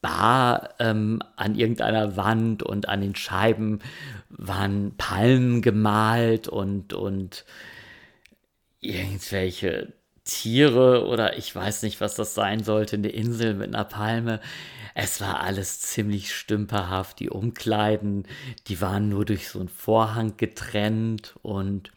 Bar 0.00 0.70
ähm, 0.78 1.22
an 1.36 1.54
irgendeiner 1.54 2.16
Wand 2.16 2.62
und 2.62 2.88
an 2.88 3.00
den 3.00 3.14
Scheiben 3.14 3.80
waren 4.28 4.96
Palmen 4.96 5.62
gemalt 5.62 6.48
und, 6.48 6.92
und 6.92 7.44
irgendwelche 8.80 9.92
Tiere 10.24 11.06
oder 11.06 11.36
ich 11.38 11.54
weiß 11.54 11.82
nicht, 11.82 12.00
was 12.00 12.14
das 12.14 12.34
sein 12.34 12.62
sollte, 12.62 12.96
eine 12.96 13.08
Insel 13.08 13.54
mit 13.54 13.74
einer 13.74 13.84
Palme. 13.84 14.40
Es 14.94 15.20
war 15.20 15.40
alles 15.40 15.80
ziemlich 15.80 16.34
stümperhaft. 16.34 17.20
Die 17.20 17.30
Umkleiden, 17.30 18.26
die 18.68 18.80
waren 18.80 19.08
nur 19.08 19.24
durch 19.24 19.48
so 19.48 19.58
einen 19.60 19.68
Vorhang 19.68 20.36
getrennt 20.36 21.34
und 21.42 21.90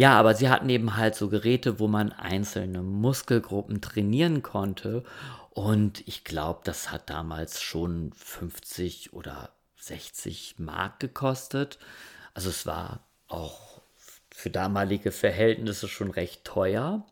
ja, 0.00 0.18
aber 0.18 0.34
sie 0.34 0.48
hatten 0.48 0.70
eben 0.70 0.96
halt 0.96 1.14
so 1.14 1.28
Geräte, 1.28 1.78
wo 1.78 1.86
man 1.86 2.10
einzelne 2.12 2.82
Muskelgruppen 2.82 3.82
trainieren 3.82 4.42
konnte. 4.42 5.04
Und 5.50 6.06
ich 6.06 6.24
glaube, 6.24 6.60
das 6.64 6.90
hat 6.90 7.10
damals 7.10 7.60
schon 7.60 8.12
50 8.14 9.12
oder 9.12 9.50
60 9.76 10.58
Mark 10.58 11.00
gekostet. 11.00 11.78
Also 12.34 12.50
es 12.50 12.66
war 12.66 13.04
auch 13.28 13.82
für 14.30 14.50
damalige 14.50 15.12
Verhältnisse 15.12 15.88
schon 15.88 16.10
recht 16.10 16.44
teuer. 16.44 17.04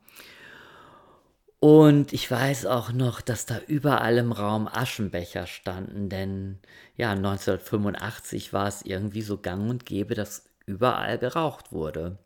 Und 1.60 2.12
ich 2.12 2.30
weiß 2.30 2.66
auch 2.66 2.92
noch, 2.92 3.20
dass 3.20 3.44
da 3.44 3.58
überall 3.66 4.18
im 4.18 4.30
Raum 4.30 4.68
Aschenbecher 4.68 5.48
standen, 5.48 6.08
denn 6.08 6.60
ja, 6.96 7.10
1985 7.10 8.52
war 8.52 8.68
es 8.68 8.82
irgendwie 8.82 9.22
so 9.22 9.38
gang 9.38 9.68
und 9.68 9.84
gäbe, 9.84 10.14
dass 10.14 10.44
überall 10.66 11.18
geraucht 11.18 11.72
wurde. 11.72 12.18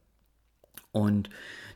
Und 0.90 1.30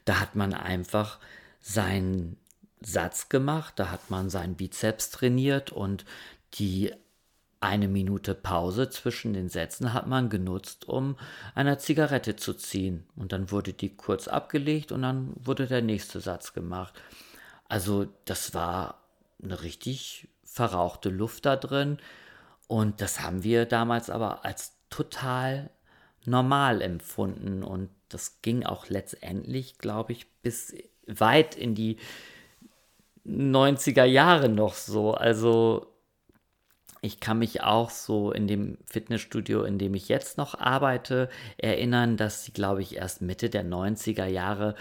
da 0.04 0.20
hat 0.20 0.34
man 0.34 0.52
einfach 0.52 1.18
seinen 1.60 2.36
Satz 2.80 3.28
gemacht, 3.28 3.74
da 3.76 3.90
hat 3.90 4.10
man 4.10 4.30
seinen 4.30 4.54
Bizeps 4.54 5.10
trainiert 5.10 5.72
und 5.72 6.04
die 6.54 6.92
eine 7.60 7.88
Minute 7.88 8.34
Pause 8.34 8.90
zwischen 8.90 9.32
den 9.32 9.48
Sätzen 9.48 9.92
hat 9.92 10.06
man 10.06 10.28
genutzt, 10.28 10.88
um 10.88 11.16
eine 11.54 11.78
Zigarette 11.78 12.36
zu 12.36 12.54
ziehen. 12.54 13.06
Und 13.16 13.32
dann 13.32 13.50
wurde 13.50 13.72
die 13.72 13.96
kurz 13.96 14.28
abgelegt 14.28 14.92
und 14.92 15.02
dann 15.02 15.32
wurde 15.36 15.66
der 15.66 15.82
nächste 15.82 16.20
Satz 16.20 16.52
gemacht. 16.52 16.94
Also 17.68 18.06
das 18.24 18.54
war 18.54 19.02
eine 19.42 19.62
richtig 19.62 20.28
verrauchte 20.44 21.08
Luft 21.08 21.46
da 21.46 21.56
drin. 21.56 21.98
Und 22.68 23.00
das 23.00 23.20
haben 23.20 23.42
wir 23.42 23.64
damals 23.64 24.10
aber 24.10 24.44
als 24.44 24.74
total 24.90 25.70
normal 26.24 26.82
empfunden. 26.82 27.62
Und 27.62 27.88
das 28.10 28.42
ging 28.42 28.64
auch 28.64 28.88
letztendlich, 28.88 29.78
glaube 29.78 30.12
ich, 30.12 30.26
bis 30.42 30.74
weit 31.06 31.54
in 31.54 31.74
die 31.74 31.96
90er 33.26 34.04
Jahre 34.04 34.48
noch 34.48 34.74
so. 34.74 35.14
Also 35.14 35.86
ich 37.02 37.20
kann 37.20 37.38
mich 37.38 37.62
auch 37.62 37.90
so 37.90 38.32
in 38.32 38.46
dem 38.46 38.78
Fitnessstudio, 38.84 39.62
in 39.62 39.78
dem 39.78 39.94
ich 39.94 40.08
jetzt 40.08 40.38
noch 40.38 40.58
arbeite, 40.58 41.28
erinnern, 41.58 42.16
dass 42.16 42.44
sie, 42.44 42.52
glaube 42.52 42.82
ich, 42.82 42.96
erst 42.96 43.22
Mitte 43.22 43.50
der 43.50 43.64
90er 43.64 44.26
Jahre 44.26 44.74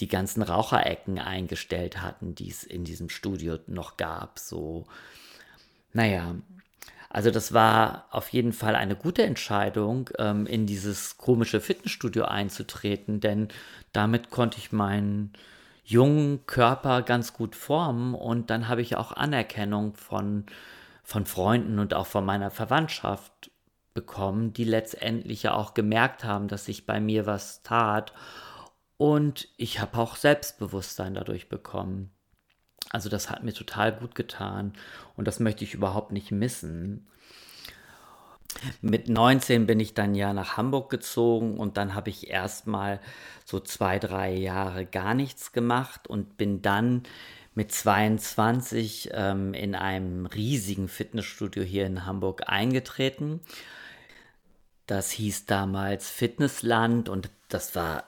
die 0.00 0.08
ganzen 0.08 0.42
Raucherecken 0.42 1.18
eingestellt 1.18 2.00
hatten, 2.02 2.34
die 2.34 2.50
es 2.50 2.64
in 2.64 2.84
diesem 2.84 3.08
Studio 3.08 3.58
noch 3.66 3.96
gab. 3.96 4.38
So, 4.38 4.86
naja, 5.92 6.36
also 7.10 7.30
das 7.30 7.52
war 7.52 8.06
auf 8.10 8.28
jeden 8.30 8.52
Fall 8.52 8.74
eine 8.74 8.96
gute 8.96 9.22
Entscheidung, 9.22 10.10
ähm, 10.18 10.46
in 10.46 10.66
dieses 10.66 11.18
komische 11.18 11.60
Fitnessstudio 11.60 12.24
einzutreten, 12.24 13.20
denn 13.20 13.48
damit 13.92 14.30
konnte 14.30 14.58
ich 14.58 14.72
meinen 14.72 15.32
jungen 15.86 16.44
Körper 16.46 17.02
ganz 17.02 17.32
gut 17.32 17.54
formen 17.54 18.14
und 18.14 18.50
dann 18.50 18.66
habe 18.68 18.82
ich 18.82 18.96
auch 18.96 19.12
Anerkennung 19.12 19.94
von 19.94 20.44
von 21.04 21.24
Freunden 21.24 21.78
und 21.78 21.94
auch 21.94 22.08
von 22.08 22.24
meiner 22.24 22.50
Verwandtschaft 22.50 23.52
bekommen, 23.94 24.52
die 24.52 24.64
letztendlich 24.64 25.44
ja 25.44 25.54
auch 25.54 25.72
gemerkt 25.72 26.24
haben, 26.24 26.48
dass 26.48 26.64
sich 26.64 26.84
bei 26.84 26.98
mir 26.98 27.26
was 27.26 27.62
tat. 27.62 28.12
Und 28.96 29.48
ich 29.56 29.80
habe 29.80 29.98
auch 29.98 30.16
Selbstbewusstsein 30.16 31.14
dadurch 31.14 31.48
bekommen. 31.48 32.10
Also 32.90 33.08
das 33.08 33.30
hat 33.30 33.44
mir 33.44 33.54
total 33.54 33.92
gut 33.92 34.16
getan 34.16 34.72
und 35.16 35.28
das 35.28 35.38
möchte 35.38 35.62
ich 35.62 35.74
überhaupt 35.74 36.10
nicht 36.10 36.32
missen. 36.32 37.06
Mit 38.80 39.08
19 39.08 39.66
bin 39.66 39.80
ich 39.80 39.94
dann 39.94 40.14
ja 40.14 40.32
nach 40.32 40.56
Hamburg 40.56 40.90
gezogen 40.90 41.58
und 41.58 41.76
dann 41.76 41.94
habe 41.94 42.10
ich 42.10 42.30
erstmal 42.30 43.00
so 43.44 43.60
zwei, 43.60 43.98
drei 43.98 44.32
Jahre 44.34 44.86
gar 44.86 45.14
nichts 45.14 45.52
gemacht 45.52 46.08
und 46.08 46.36
bin 46.36 46.62
dann 46.62 47.02
mit 47.54 47.72
22 47.72 49.10
ähm, 49.12 49.54
in 49.54 49.74
einem 49.74 50.26
riesigen 50.26 50.88
Fitnessstudio 50.88 51.62
hier 51.62 51.86
in 51.86 52.04
Hamburg 52.04 52.44
eingetreten. 52.46 53.40
Das 54.86 55.10
hieß 55.10 55.46
damals 55.46 56.10
Fitnessland 56.10 57.08
und 57.08 57.30
das 57.48 57.74
war 57.74 58.04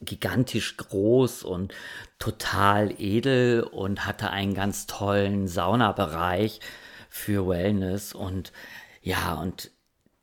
gigantisch 0.00 0.76
groß 0.76 1.42
und 1.42 1.74
total 2.18 2.94
edel 2.98 3.62
und 3.62 4.06
hatte 4.06 4.30
einen 4.30 4.54
ganz 4.54 4.86
tollen 4.86 5.48
Saunabereich 5.48 6.60
für 7.08 7.48
Wellness 7.48 8.12
und 8.12 8.52
ja, 9.02 9.34
und 9.34 9.70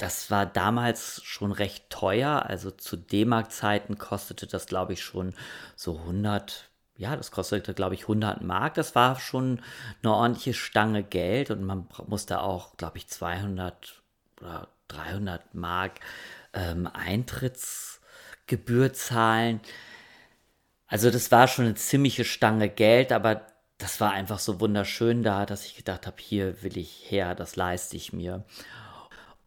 das 0.01 0.31
war 0.31 0.48
damals 0.48 1.22
schon 1.24 1.51
recht 1.51 1.91
teuer, 1.91 2.43
also 2.48 2.72
zu 2.72 2.98
D-Mark-Zeiten 2.98 4.00
kostete 4.00 4.48
das, 4.48 4.65
glaube 4.65 4.93
ich, 4.93 5.03
schon 5.03 5.36
so 5.75 6.00
100, 6.00 6.72
ja, 6.98 7.15
das 7.15 7.29
kostete, 7.29 7.75
glaube 7.75 7.93
ich, 7.93 8.01
100 8.03 8.41
Mark. 8.41 8.74
Das 8.74 8.96
war 8.96 9.20
schon 9.20 9.62
eine 10.01 10.13
ordentliche 10.13 10.55
Stange 10.55 11.03
Geld 11.03 11.51
und 11.51 11.63
man 11.63 11.88
musste 12.08 12.41
auch, 12.41 12.77
glaube 12.77 12.98
ich, 12.98 13.10
200 13.10 14.01
oder 14.41 14.70
300 14.88 15.53
Mark 15.53 16.00
ähm, 16.53 16.89
Eintrittsgebühr 16.91 18.93
zahlen. 18.93 19.62
Also 20.88 21.12
das 21.12 21.31
war 21.31 21.48
schon 21.48 21.65
eine 21.65 21.75
ziemliche 21.75 22.25
Stange 22.25 22.70
Geld, 22.70 23.12
aber 23.12 23.46
das 23.77 24.01
war 24.01 24.12
einfach 24.12 24.39
so 24.39 24.60
wunderschön 24.60 25.22
da, 25.22 25.46
dass 25.46 25.65
ich 25.65 25.75
gedacht 25.75 26.08
habe, 26.08 26.17
hier 26.20 26.63
will 26.63 26.77
ich 26.77 27.05
her, 27.10 27.36
das 27.36 27.55
leiste 27.55 27.98
ich 27.98 28.13
mir. 28.13 28.43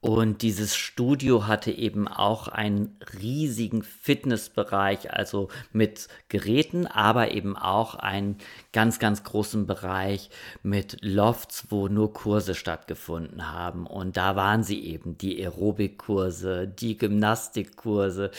Und 0.04 0.42
dieses 0.42 0.76
Studio 0.76 1.46
hatte 1.46 1.70
eben 1.70 2.08
auch 2.08 2.48
einen 2.48 2.98
riesigen 3.22 3.82
Fitnessbereich, 3.82 5.14
also 5.14 5.48
mit 5.72 6.08
Geräten, 6.28 6.86
aber 6.86 7.30
eben 7.30 7.56
auch 7.56 7.94
einen 7.94 8.36
ganz, 8.74 8.98
ganz 8.98 9.24
großen 9.24 9.66
Bereich 9.66 10.28
mit 10.62 10.98
Lofts, 11.00 11.68
wo 11.70 11.88
nur 11.88 12.12
Kurse 12.12 12.54
stattgefunden 12.54 13.50
haben. 13.50 13.86
Und 13.86 14.18
da 14.18 14.36
waren 14.36 14.62
sie 14.62 14.84
eben 14.84 15.16
die 15.16 15.42
Aerobikkurse, 15.42 16.68
die 16.68 16.98
Gymnastikkurse, 16.98 18.30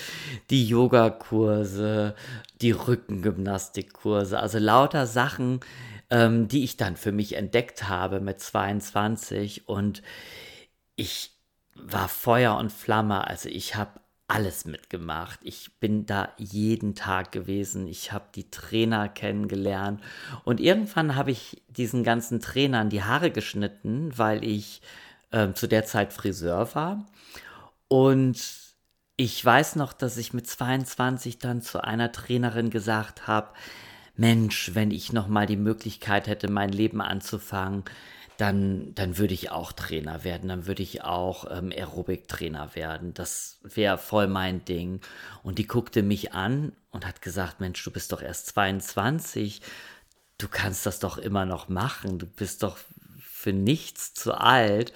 die 0.52 0.68
Yogakurse, 0.68 2.14
die 2.62 2.74
Rückengymnastikkurse, 2.74 4.40
also 4.40 4.60
lauter 4.60 5.08
Sachen, 5.08 5.62
ähm, 6.12 6.48
die 6.48 6.64
ich 6.64 6.78
dann 6.78 6.96
für 6.96 7.12
mich 7.12 7.34
entdeckt 7.36 7.90
habe 7.90 8.20
mit 8.20 8.40
22 8.40 9.68
und 9.68 10.04
ich 10.96 11.35
war 11.76 12.08
Feuer 12.08 12.58
und 12.58 12.72
Flamme. 12.72 13.28
Also 13.28 13.50
ich 13.50 13.76
habe 13.76 14.00
alles 14.28 14.66
mitgemacht. 14.66 15.40
Ich 15.44 15.80
bin 15.80 16.06
da 16.06 16.30
jeden 16.38 16.96
Tag 16.96 17.32
gewesen. 17.32 17.88
Ich 17.88 18.12
habe 18.12 18.26
die 18.34 18.50
Trainer 18.50 19.08
kennengelernt. 19.08 20.02
Und 20.44 20.60
irgendwann 20.60 21.16
habe 21.16 21.32
ich 21.32 21.62
diesen 21.68 22.04
ganzen 22.04 22.40
Trainern 22.40 22.90
die 22.90 23.04
Haare 23.04 23.30
geschnitten, 23.30 24.12
weil 24.18 24.44
ich 24.44 24.82
äh, 25.32 25.54
zu 25.54 25.68
der 25.68 25.86
Zeit 25.86 26.12
Friseur 26.12 26.74
war. 26.74 27.06
Und 27.88 28.42
ich 29.18 29.46
weiß 29.46 29.76
noch, 29.76 29.94
dass 29.94 30.18
ich 30.18 30.34
mit 30.34 30.48
22 30.48 31.38
dann 31.38 31.62
zu 31.62 31.84
einer 31.84 32.12
Trainerin 32.12 32.70
gesagt 32.70 33.28
habe, 33.28 33.50
Mensch, 34.18 34.72
wenn 34.74 34.92
ich 34.92 35.14
noch 35.14 35.28
mal 35.28 35.46
die 35.46 35.58
Möglichkeit 35.58 36.28
hätte, 36.28 36.50
mein 36.50 36.70
Leben 36.70 37.02
anzufangen, 37.02 37.84
dann, 38.38 38.94
dann 38.96 39.18
würde 39.18 39.34
ich 39.34 39.52
auch 39.52 39.72
Trainer 39.72 40.24
werden, 40.24 40.50
dann 40.50 40.68
würde 40.68 40.84
ich 40.84 41.04
auch 41.04 41.46
ähm, 41.50 41.72
Aerobic-Trainer 41.72 42.76
werden. 42.76 43.14
Das 43.14 43.60
wäre 43.64 43.98
voll 43.98 44.28
mein 44.28 44.66
Ding. 44.66 45.02
Und 45.44 45.58
die 45.58 45.68
guckte 45.68 46.04
mich 46.04 46.34
an 46.34 46.74
und 46.92 47.06
hat 47.06 47.22
gesagt, 47.22 47.60
Mensch, 47.60 47.84
du 47.84 47.92
bist 47.92 48.12
doch 48.12 48.22
erst 48.22 48.48
22, 48.48 49.62
du 50.38 50.48
kannst 50.48 50.86
das 50.86 51.00
doch 51.00 51.18
immer 51.18 51.46
noch 51.46 51.70
machen, 51.70 52.20
du 52.20 52.26
bist 52.26 52.64
doch 52.64 52.78
für 53.20 53.54
nichts 53.54 54.14
zu 54.14 54.34
alt. 54.34 54.94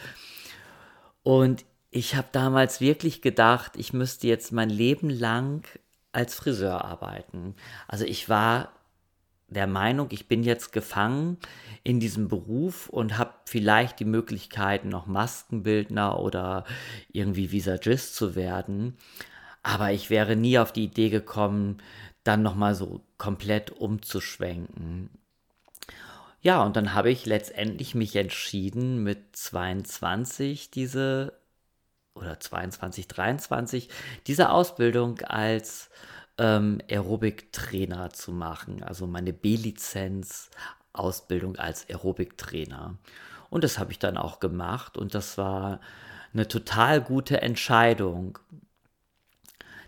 Und 1.23 1.65
ich 1.91 2.15
habe 2.15 2.27
damals 2.31 2.81
wirklich 2.81 3.21
gedacht, 3.21 3.73
ich 3.75 3.93
müsste 3.93 4.27
jetzt 4.27 4.51
mein 4.51 4.69
Leben 4.69 5.09
lang 5.09 5.67
als 6.11 6.35
Friseur 6.35 6.83
arbeiten. 6.83 7.55
Also 7.87 8.05
ich 8.05 8.29
war 8.29 8.71
der 9.49 9.67
Meinung, 9.67 10.07
ich 10.11 10.27
bin 10.27 10.43
jetzt 10.43 10.71
gefangen 10.71 11.37
in 11.83 11.99
diesem 11.99 12.27
Beruf 12.27 12.89
und 12.89 13.17
habe 13.17 13.33
vielleicht 13.45 13.99
die 13.99 14.05
Möglichkeit, 14.05 14.85
noch 14.85 15.07
Maskenbildner 15.07 16.19
oder 16.19 16.65
irgendwie 17.11 17.51
Visagist 17.51 18.15
zu 18.15 18.35
werden. 18.35 18.97
Aber 19.63 19.91
ich 19.91 20.09
wäre 20.09 20.35
nie 20.35 20.59
auf 20.59 20.71
die 20.71 20.85
Idee 20.85 21.09
gekommen, 21.09 21.77
dann 22.23 22.43
nochmal 22.43 22.75
so 22.75 23.01
komplett 23.17 23.71
umzuschwenken. 23.71 25.09
Ja, 26.41 26.63
und 26.63 26.75
dann 26.75 26.93
habe 26.93 27.11
ich 27.11 27.25
letztendlich 27.25 27.95
mich 27.95 28.15
entschieden, 28.15 29.03
mit 29.03 29.35
22 29.35 30.71
diese 30.71 31.33
oder 32.15 32.39
22, 32.39 33.07
23 33.07 33.89
diese 34.27 34.49
Ausbildung 34.49 35.19
als 35.21 35.89
ähm, 36.39 36.79
Aerobic-Trainer 36.89 38.09
zu 38.09 38.31
machen, 38.31 38.81
also 38.81 39.05
meine 39.05 39.33
B-Lizenz 39.33 40.49
Ausbildung 40.93 41.57
als 41.57 41.87
Aerobic-Trainer. 41.89 42.97
Und 43.49 43.63
das 43.63 43.77
habe 43.77 43.91
ich 43.91 43.99
dann 43.99 44.17
auch 44.17 44.39
gemacht 44.39 44.97
und 44.97 45.13
das 45.13 45.37
war 45.37 45.79
eine 46.33 46.47
total 46.47 47.01
gute 47.01 47.41
Entscheidung. 47.41 48.39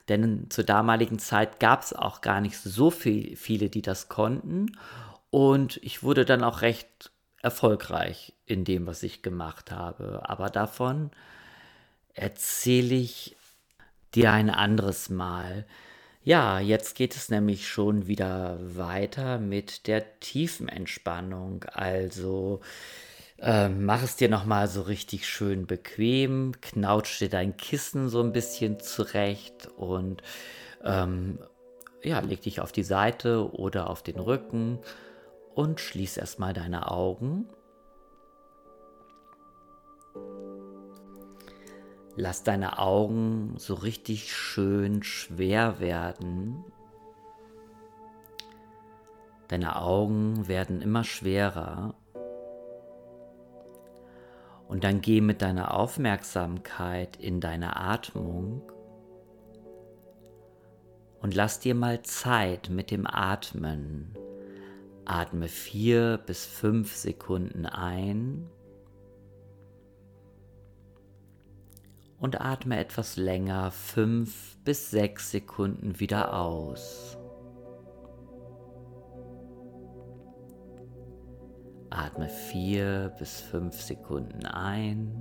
Denn 0.10 0.50
zur 0.50 0.64
damaligen 0.64 1.20
Zeit 1.20 1.60
gab 1.60 1.84
es 1.84 1.94
auch 1.94 2.22
gar 2.22 2.42
nicht 2.42 2.58
so 2.58 2.92
viel, 2.92 3.36
viele, 3.36 3.70
die 3.70 3.82
das 3.82 4.10
konnten. 4.10 4.78
Und 5.30 5.78
ich 5.84 6.04
wurde 6.04 6.26
dann 6.26 6.44
auch 6.44 6.62
recht 6.62 7.12
erfolgreich 7.42 8.34
in 8.46 8.66
dem, 8.66 8.88
was 8.88 9.04
ich 9.04 9.22
gemacht 9.22 9.72
habe. 9.72 10.28
Aber 10.28 10.50
davon 10.50 11.12
erzähle 12.14 12.96
ich 12.96 13.36
dir 14.14 14.32
ein 14.32 14.50
anderes 14.50 15.10
Mal. 15.10 15.66
Ja, 16.24 16.60
jetzt 16.60 16.96
geht 16.96 17.16
es 17.16 17.30
nämlich 17.30 17.68
schon 17.68 18.06
wieder 18.06 18.60
weiter 18.62 19.40
mit 19.40 19.88
der 19.88 20.20
tiefen 20.20 20.70
Entspannung. 20.70 21.66
Also 21.74 22.62
äh, 23.40 23.70
mach 23.70 24.04
es 24.04 24.18
dir 24.18 24.30
nochmal 24.30 24.68
so 24.68 24.84
richtig 24.84 25.28
schön 25.28 25.66
bequem, 25.66 26.54
knautsch 26.62 27.20
dir 27.20 27.30
dein 27.30 27.58
Kissen 27.58 28.08
so 28.08 28.22
ein 28.22 28.34
bisschen 28.34 28.80
zurecht 28.80 29.68
und 29.78 30.22
ähm, 30.84 31.40
ja, 32.04 32.20
leg 32.20 32.42
dich 32.44 32.62
auf 32.62 32.72
die 32.72 32.84
Seite 32.84 33.52
oder 33.52 33.90
auf 33.90 34.04
den 34.04 34.20
Rücken 34.20 34.78
und 35.56 35.80
schließ 35.80 36.18
erstmal 36.18 36.54
deine 36.54 36.92
Augen. 36.92 37.48
Lass 42.22 42.44
deine 42.44 42.78
Augen 42.78 43.56
so 43.58 43.74
richtig 43.74 44.32
schön 44.32 45.02
schwer 45.02 45.80
werden. 45.80 46.64
Deine 49.48 49.82
Augen 49.82 50.48
werden 50.48 50.84
immer 50.84 51.04
schwerer. 51.04 51.96
Und 54.68 54.84
dann 54.84 55.02
geh 55.02 55.20
mit 55.20 55.42
deiner 55.42 55.74
Aufmerksamkeit 55.74 57.16
in 57.16 57.40
deine 57.42 57.76
Atmung 57.78 58.72
und 61.22 61.34
lass 61.34 61.60
dir 61.60 61.74
mal 61.74 62.04
Zeit 62.04 62.70
mit 62.70 62.92
dem 62.92 63.08
Atmen. 63.08 64.16
Atme 65.06 65.48
vier 65.48 66.20
bis 66.24 66.46
fünf 66.46 66.96
Sekunden 66.96 67.66
ein 67.66 68.48
und 72.22 72.40
atme 72.40 72.78
etwas 72.78 73.18
länger, 73.18 73.72
fünf 73.72 74.56
bis 74.64 74.92
sechs 74.92 75.32
Sekunden 75.32 76.00
wieder 76.00 76.38
aus. 76.38 77.18
Atme 81.90 82.30
vier 82.30 83.12
bis 83.18 83.42
fünf 83.42 83.82
Sekunden 83.82 84.46
ein 84.46 85.12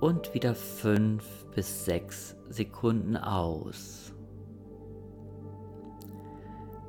und 0.00 0.32
wieder 0.34 0.54
fünf 0.54 1.44
bis 1.54 1.84
sechs 1.84 2.36
Sekunden 2.48 3.16
aus. 3.16 4.14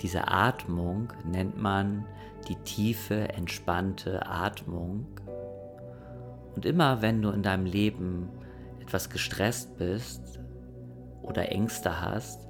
Diese 0.01 0.27
Atmung 0.27 1.11
nennt 1.25 1.57
man 1.57 2.05
die 2.47 2.57
tiefe, 2.57 3.29
entspannte 3.29 4.27
Atmung 4.27 5.07
und 6.55 6.65
immer 6.65 7.01
wenn 7.01 7.21
du 7.21 7.29
in 7.29 7.43
deinem 7.43 7.65
Leben 7.65 8.29
etwas 8.81 9.09
gestresst 9.09 9.77
bist 9.77 10.39
oder 11.21 11.51
Ängste 11.51 12.01
hast, 12.01 12.47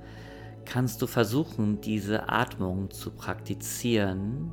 kannst 0.65 1.01
du 1.01 1.07
versuchen, 1.07 1.81
diese 1.81 2.29
Atmung 2.29 2.89
zu 2.91 3.11
praktizieren, 3.11 4.51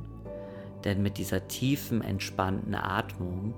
denn 0.83 1.01
mit 1.01 1.17
dieser 1.17 1.47
tiefen, 1.47 2.01
entspannten 2.01 2.75
Atmung 2.75 3.55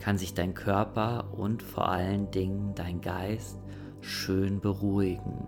kann 0.00 0.18
sich 0.18 0.34
dein 0.34 0.54
Körper 0.54 1.32
und 1.32 1.62
vor 1.62 1.88
allen 1.88 2.30
Dingen 2.30 2.74
dein 2.74 3.00
Geist 3.00 3.58
schön 4.00 4.60
beruhigen. 4.60 5.46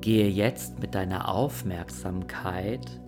Gehe 0.00 0.28
jetzt 0.28 0.78
mit 0.80 0.94
deiner 0.94 1.28
Aufmerksamkeit 1.28 3.00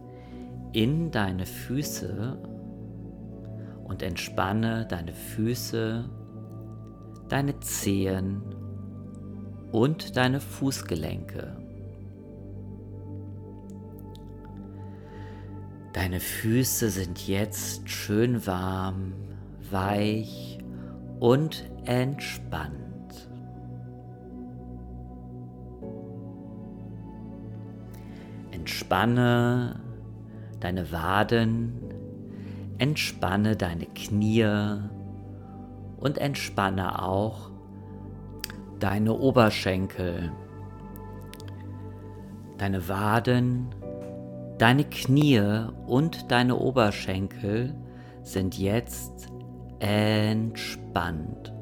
in 0.72 1.10
deine 1.10 1.46
Füße 1.46 2.57
und 3.88 4.02
entspanne 4.02 4.86
deine 4.86 5.12
Füße, 5.12 6.04
deine 7.28 7.58
Zehen 7.60 8.42
und 9.72 10.16
deine 10.16 10.40
Fußgelenke. 10.40 11.56
Deine 15.94 16.20
Füße 16.20 16.90
sind 16.90 17.26
jetzt 17.26 17.88
schön 17.88 18.46
warm, 18.46 19.14
weich 19.70 20.58
und 21.18 21.68
entspannt. 21.86 23.28
Entspanne 28.52 29.80
deine 30.60 30.92
Waden, 30.92 31.87
Entspanne 32.78 33.56
deine 33.56 33.86
Knie 33.86 34.46
und 35.96 36.18
entspanne 36.18 37.02
auch 37.02 37.50
deine 38.78 39.14
Oberschenkel, 39.14 40.30
deine 42.56 42.88
Waden, 42.88 43.66
deine 44.58 44.84
Knie 44.84 45.66
und 45.86 46.30
deine 46.30 46.56
Oberschenkel 46.56 47.74
sind 48.22 48.56
jetzt 48.56 49.28
entspannt. 49.80 51.52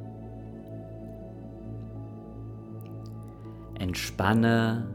Entspanne 3.79 4.87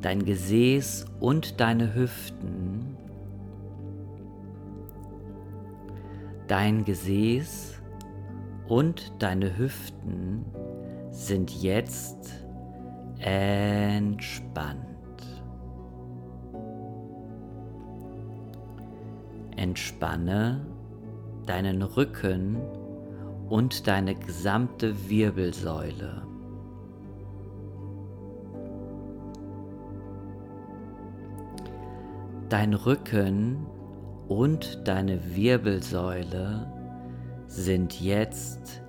dein 0.00 0.24
Gesäß 0.24 1.06
und 1.20 1.60
deine 1.60 1.94
Hüften 1.94 2.79
Dein 6.50 6.84
Gesäß 6.84 7.80
und 8.66 9.22
deine 9.22 9.56
Hüften 9.56 10.44
sind 11.10 11.62
jetzt 11.62 12.44
entspannt. 13.20 14.82
Entspanne 19.54 20.66
deinen 21.46 21.82
Rücken 21.82 22.56
und 23.48 23.86
deine 23.86 24.16
gesamte 24.16 25.08
Wirbelsäule. 25.08 26.26
Dein 32.48 32.74
Rücken 32.74 33.68
und 34.30 34.86
deine 34.86 35.34
Wirbelsäule 35.34 36.72
sind 37.48 38.00
jetzt 38.00 38.80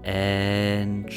entspannt. 0.00 1.10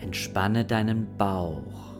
Entspanne 0.00 0.64
deinen 0.64 1.06
Bauch. 1.16 1.94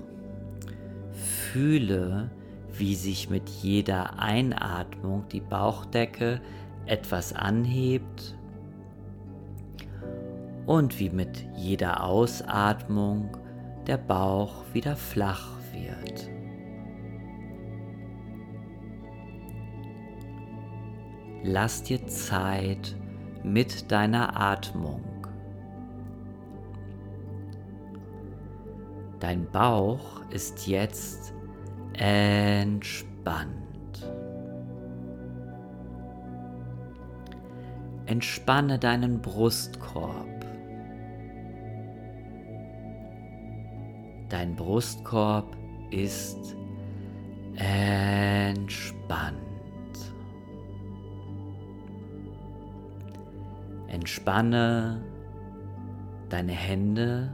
Fühle, 1.13 2.33
wie 2.73 2.97
sich 2.97 3.31
mit 3.31 3.49
jeder 3.49 4.19
Einatmung 4.19 5.29
die 5.31 5.41
Bauchdecke 5.41 6.41
etwas 6.87 7.33
anhebt 7.33 8.37
und 10.67 10.99
wie 10.99 11.11
mit 11.11 11.47
jeder 11.55 12.03
Ausatmung 12.03 13.37
der 13.87 13.99
Bauch 13.99 14.65
wieder 14.73 14.97
flach 14.97 15.58
wird. 15.87 16.31
Lass 21.43 21.83
dir 21.83 22.07
Zeit 22.07 22.97
mit 23.43 23.91
deiner 23.91 24.39
Atmung. 24.39 25.05
Dein 29.21 29.51
Bauch 29.51 30.23
ist 30.31 30.67
jetzt 30.67 31.35
entspannt. 31.95 33.59
Entspanne 38.07 38.79
deinen 38.79 39.21
Brustkorb. 39.21 40.47
Dein 44.29 44.57
Brustkorb 44.57 45.57
ist 45.91 46.57
entspannt. 47.57 49.37
Entspanne 53.89 55.03
deine 56.29 56.53
Hände, 56.53 57.31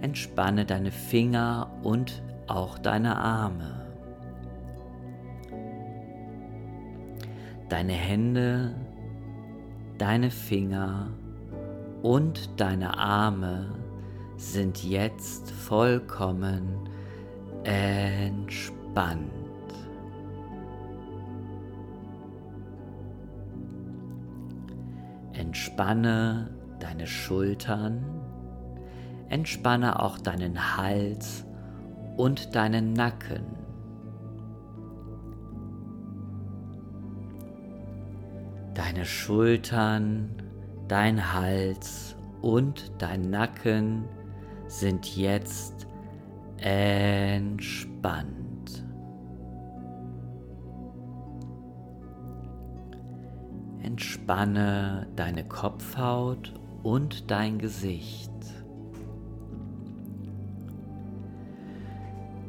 entspanne 0.00 0.64
deine 0.64 0.90
Finger 0.90 1.70
und 1.82 2.22
auch 2.48 2.78
deine 2.78 3.16
Arme. 3.16 3.86
Deine 7.68 7.92
Hände, 7.92 8.74
deine 9.98 10.30
Finger 10.30 11.08
und 12.02 12.60
deine 12.60 12.96
Arme 12.98 13.74
sind 14.36 14.84
jetzt 14.84 15.50
vollkommen 15.50 16.87
entspannt. 17.68 19.30
Entspanne 25.34 26.50
deine 26.80 27.06
Schultern, 27.06 28.02
entspanne 29.28 30.00
auch 30.00 30.18
deinen 30.18 30.76
Hals 30.78 31.44
und 32.16 32.54
deinen 32.54 32.94
Nacken. 32.94 33.44
Deine 38.74 39.04
Schultern, 39.04 40.30
dein 40.86 41.34
Hals 41.34 42.16
und 42.40 42.92
dein 42.98 43.28
Nacken 43.28 44.04
sind 44.68 45.16
jetzt 45.16 45.87
entspannt. 46.58 48.36
Entspanne 53.82 55.08
deine 55.16 55.44
Kopfhaut 55.44 56.52
und 56.82 57.30
dein 57.30 57.58
Gesicht. 57.58 58.30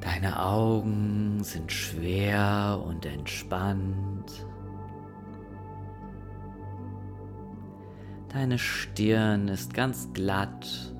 Deine 0.01 0.43
Augen 0.43 1.43
sind 1.43 1.71
schwer 1.71 2.83
und 2.85 3.05
entspannt. 3.05 4.45
Deine 8.29 8.57
Stirn 8.59 9.47
ist 9.47 9.73
ganz 9.73 10.11
glatt 10.13 10.93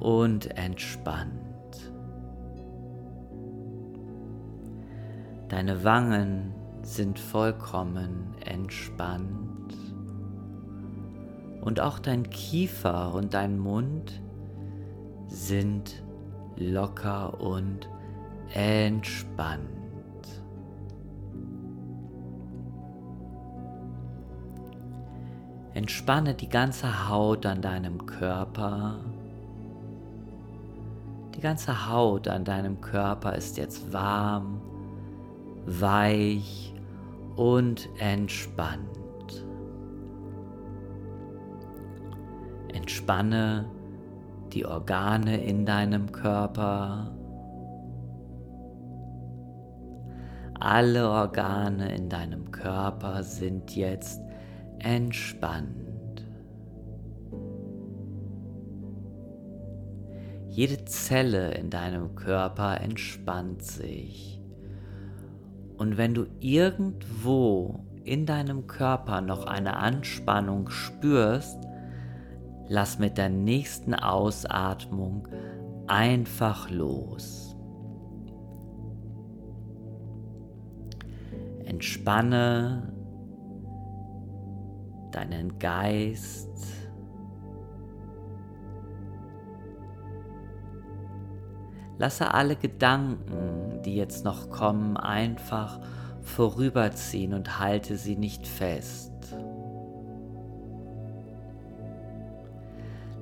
und 0.00 0.46
entspannt. 0.58 1.47
Deine 5.48 5.82
Wangen 5.82 6.54
sind 6.82 7.18
vollkommen 7.18 8.34
entspannt. 8.44 9.74
Und 11.62 11.80
auch 11.80 11.98
dein 11.98 12.28
Kiefer 12.30 13.14
und 13.14 13.34
dein 13.34 13.58
Mund 13.58 14.22
sind 15.26 16.02
locker 16.56 17.40
und 17.40 17.88
entspannt. 18.54 19.68
Entspanne 25.74 26.34
die 26.34 26.48
ganze 26.48 27.08
Haut 27.08 27.46
an 27.46 27.62
deinem 27.62 28.04
Körper. 28.04 28.98
Die 31.36 31.40
ganze 31.40 31.88
Haut 31.88 32.26
an 32.26 32.44
deinem 32.44 32.80
Körper 32.80 33.34
ist 33.34 33.58
jetzt 33.58 33.92
warm, 33.92 34.60
weich 35.68 36.74
und 37.36 37.88
entspannt. 37.98 38.88
Entspanne 42.72 43.70
die 44.52 44.64
Organe 44.64 45.42
in 45.44 45.66
deinem 45.66 46.10
Körper. 46.10 47.14
Alle 50.58 51.08
Organe 51.08 51.94
in 51.94 52.08
deinem 52.08 52.50
Körper 52.50 53.22
sind 53.22 53.76
jetzt 53.76 54.20
entspannt. 54.78 56.26
Jede 60.48 60.84
Zelle 60.86 61.52
in 61.52 61.70
deinem 61.70 62.16
Körper 62.16 62.80
entspannt 62.80 63.62
sich. 63.62 64.37
Und 65.78 65.96
wenn 65.96 66.12
du 66.12 66.26
irgendwo 66.40 67.84
in 68.04 68.26
deinem 68.26 68.66
Körper 68.66 69.20
noch 69.20 69.46
eine 69.46 69.76
Anspannung 69.76 70.68
spürst, 70.70 71.58
lass 72.68 72.98
mit 72.98 73.16
der 73.16 73.28
nächsten 73.28 73.94
Ausatmung 73.94 75.28
einfach 75.86 76.68
los. 76.70 77.56
Entspanne 81.64 82.92
deinen 85.12 85.58
Geist. 85.58 86.48
Lasse 91.98 92.32
alle 92.32 92.54
Gedanken, 92.56 93.82
die 93.84 93.96
jetzt 93.96 94.24
noch 94.24 94.50
kommen, 94.50 94.96
einfach 94.96 95.80
vorüberziehen 96.22 97.34
und 97.34 97.58
halte 97.58 97.96
sie 97.96 98.16
nicht 98.16 98.46
fest. 98.46 99.12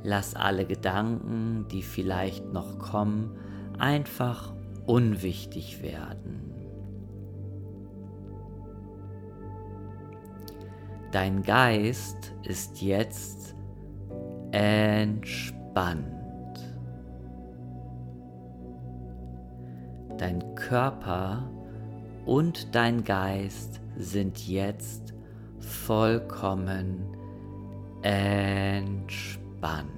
Lass 0.02 0.36
alle 0.36 0.66
Gedanken, 0.66 1.66
die 1.72 1.82
vielleicht 1.82 2.52
noch 2.52 2.78
kommen, 2.78 3.36
einfach 3.78 4.54
unwichtig 4.86 5.82
werden. 5.82 6.52
Dein 11.12 11.42
Geist 11.42 12.34
ist 12.42 12.82
jetzt 12.82 13.54
entspannt. 14.52 16.15
Dein 20.18 20.54
Körper 20.54 21.50
und 22.24 22.74
dein 22.74 23.04
Geist 23.04 23.80
sind 23.96 24.46
jetzt 24.46 25.14
vollkommen 25.58 27.16
entspannt. 28.02 29.95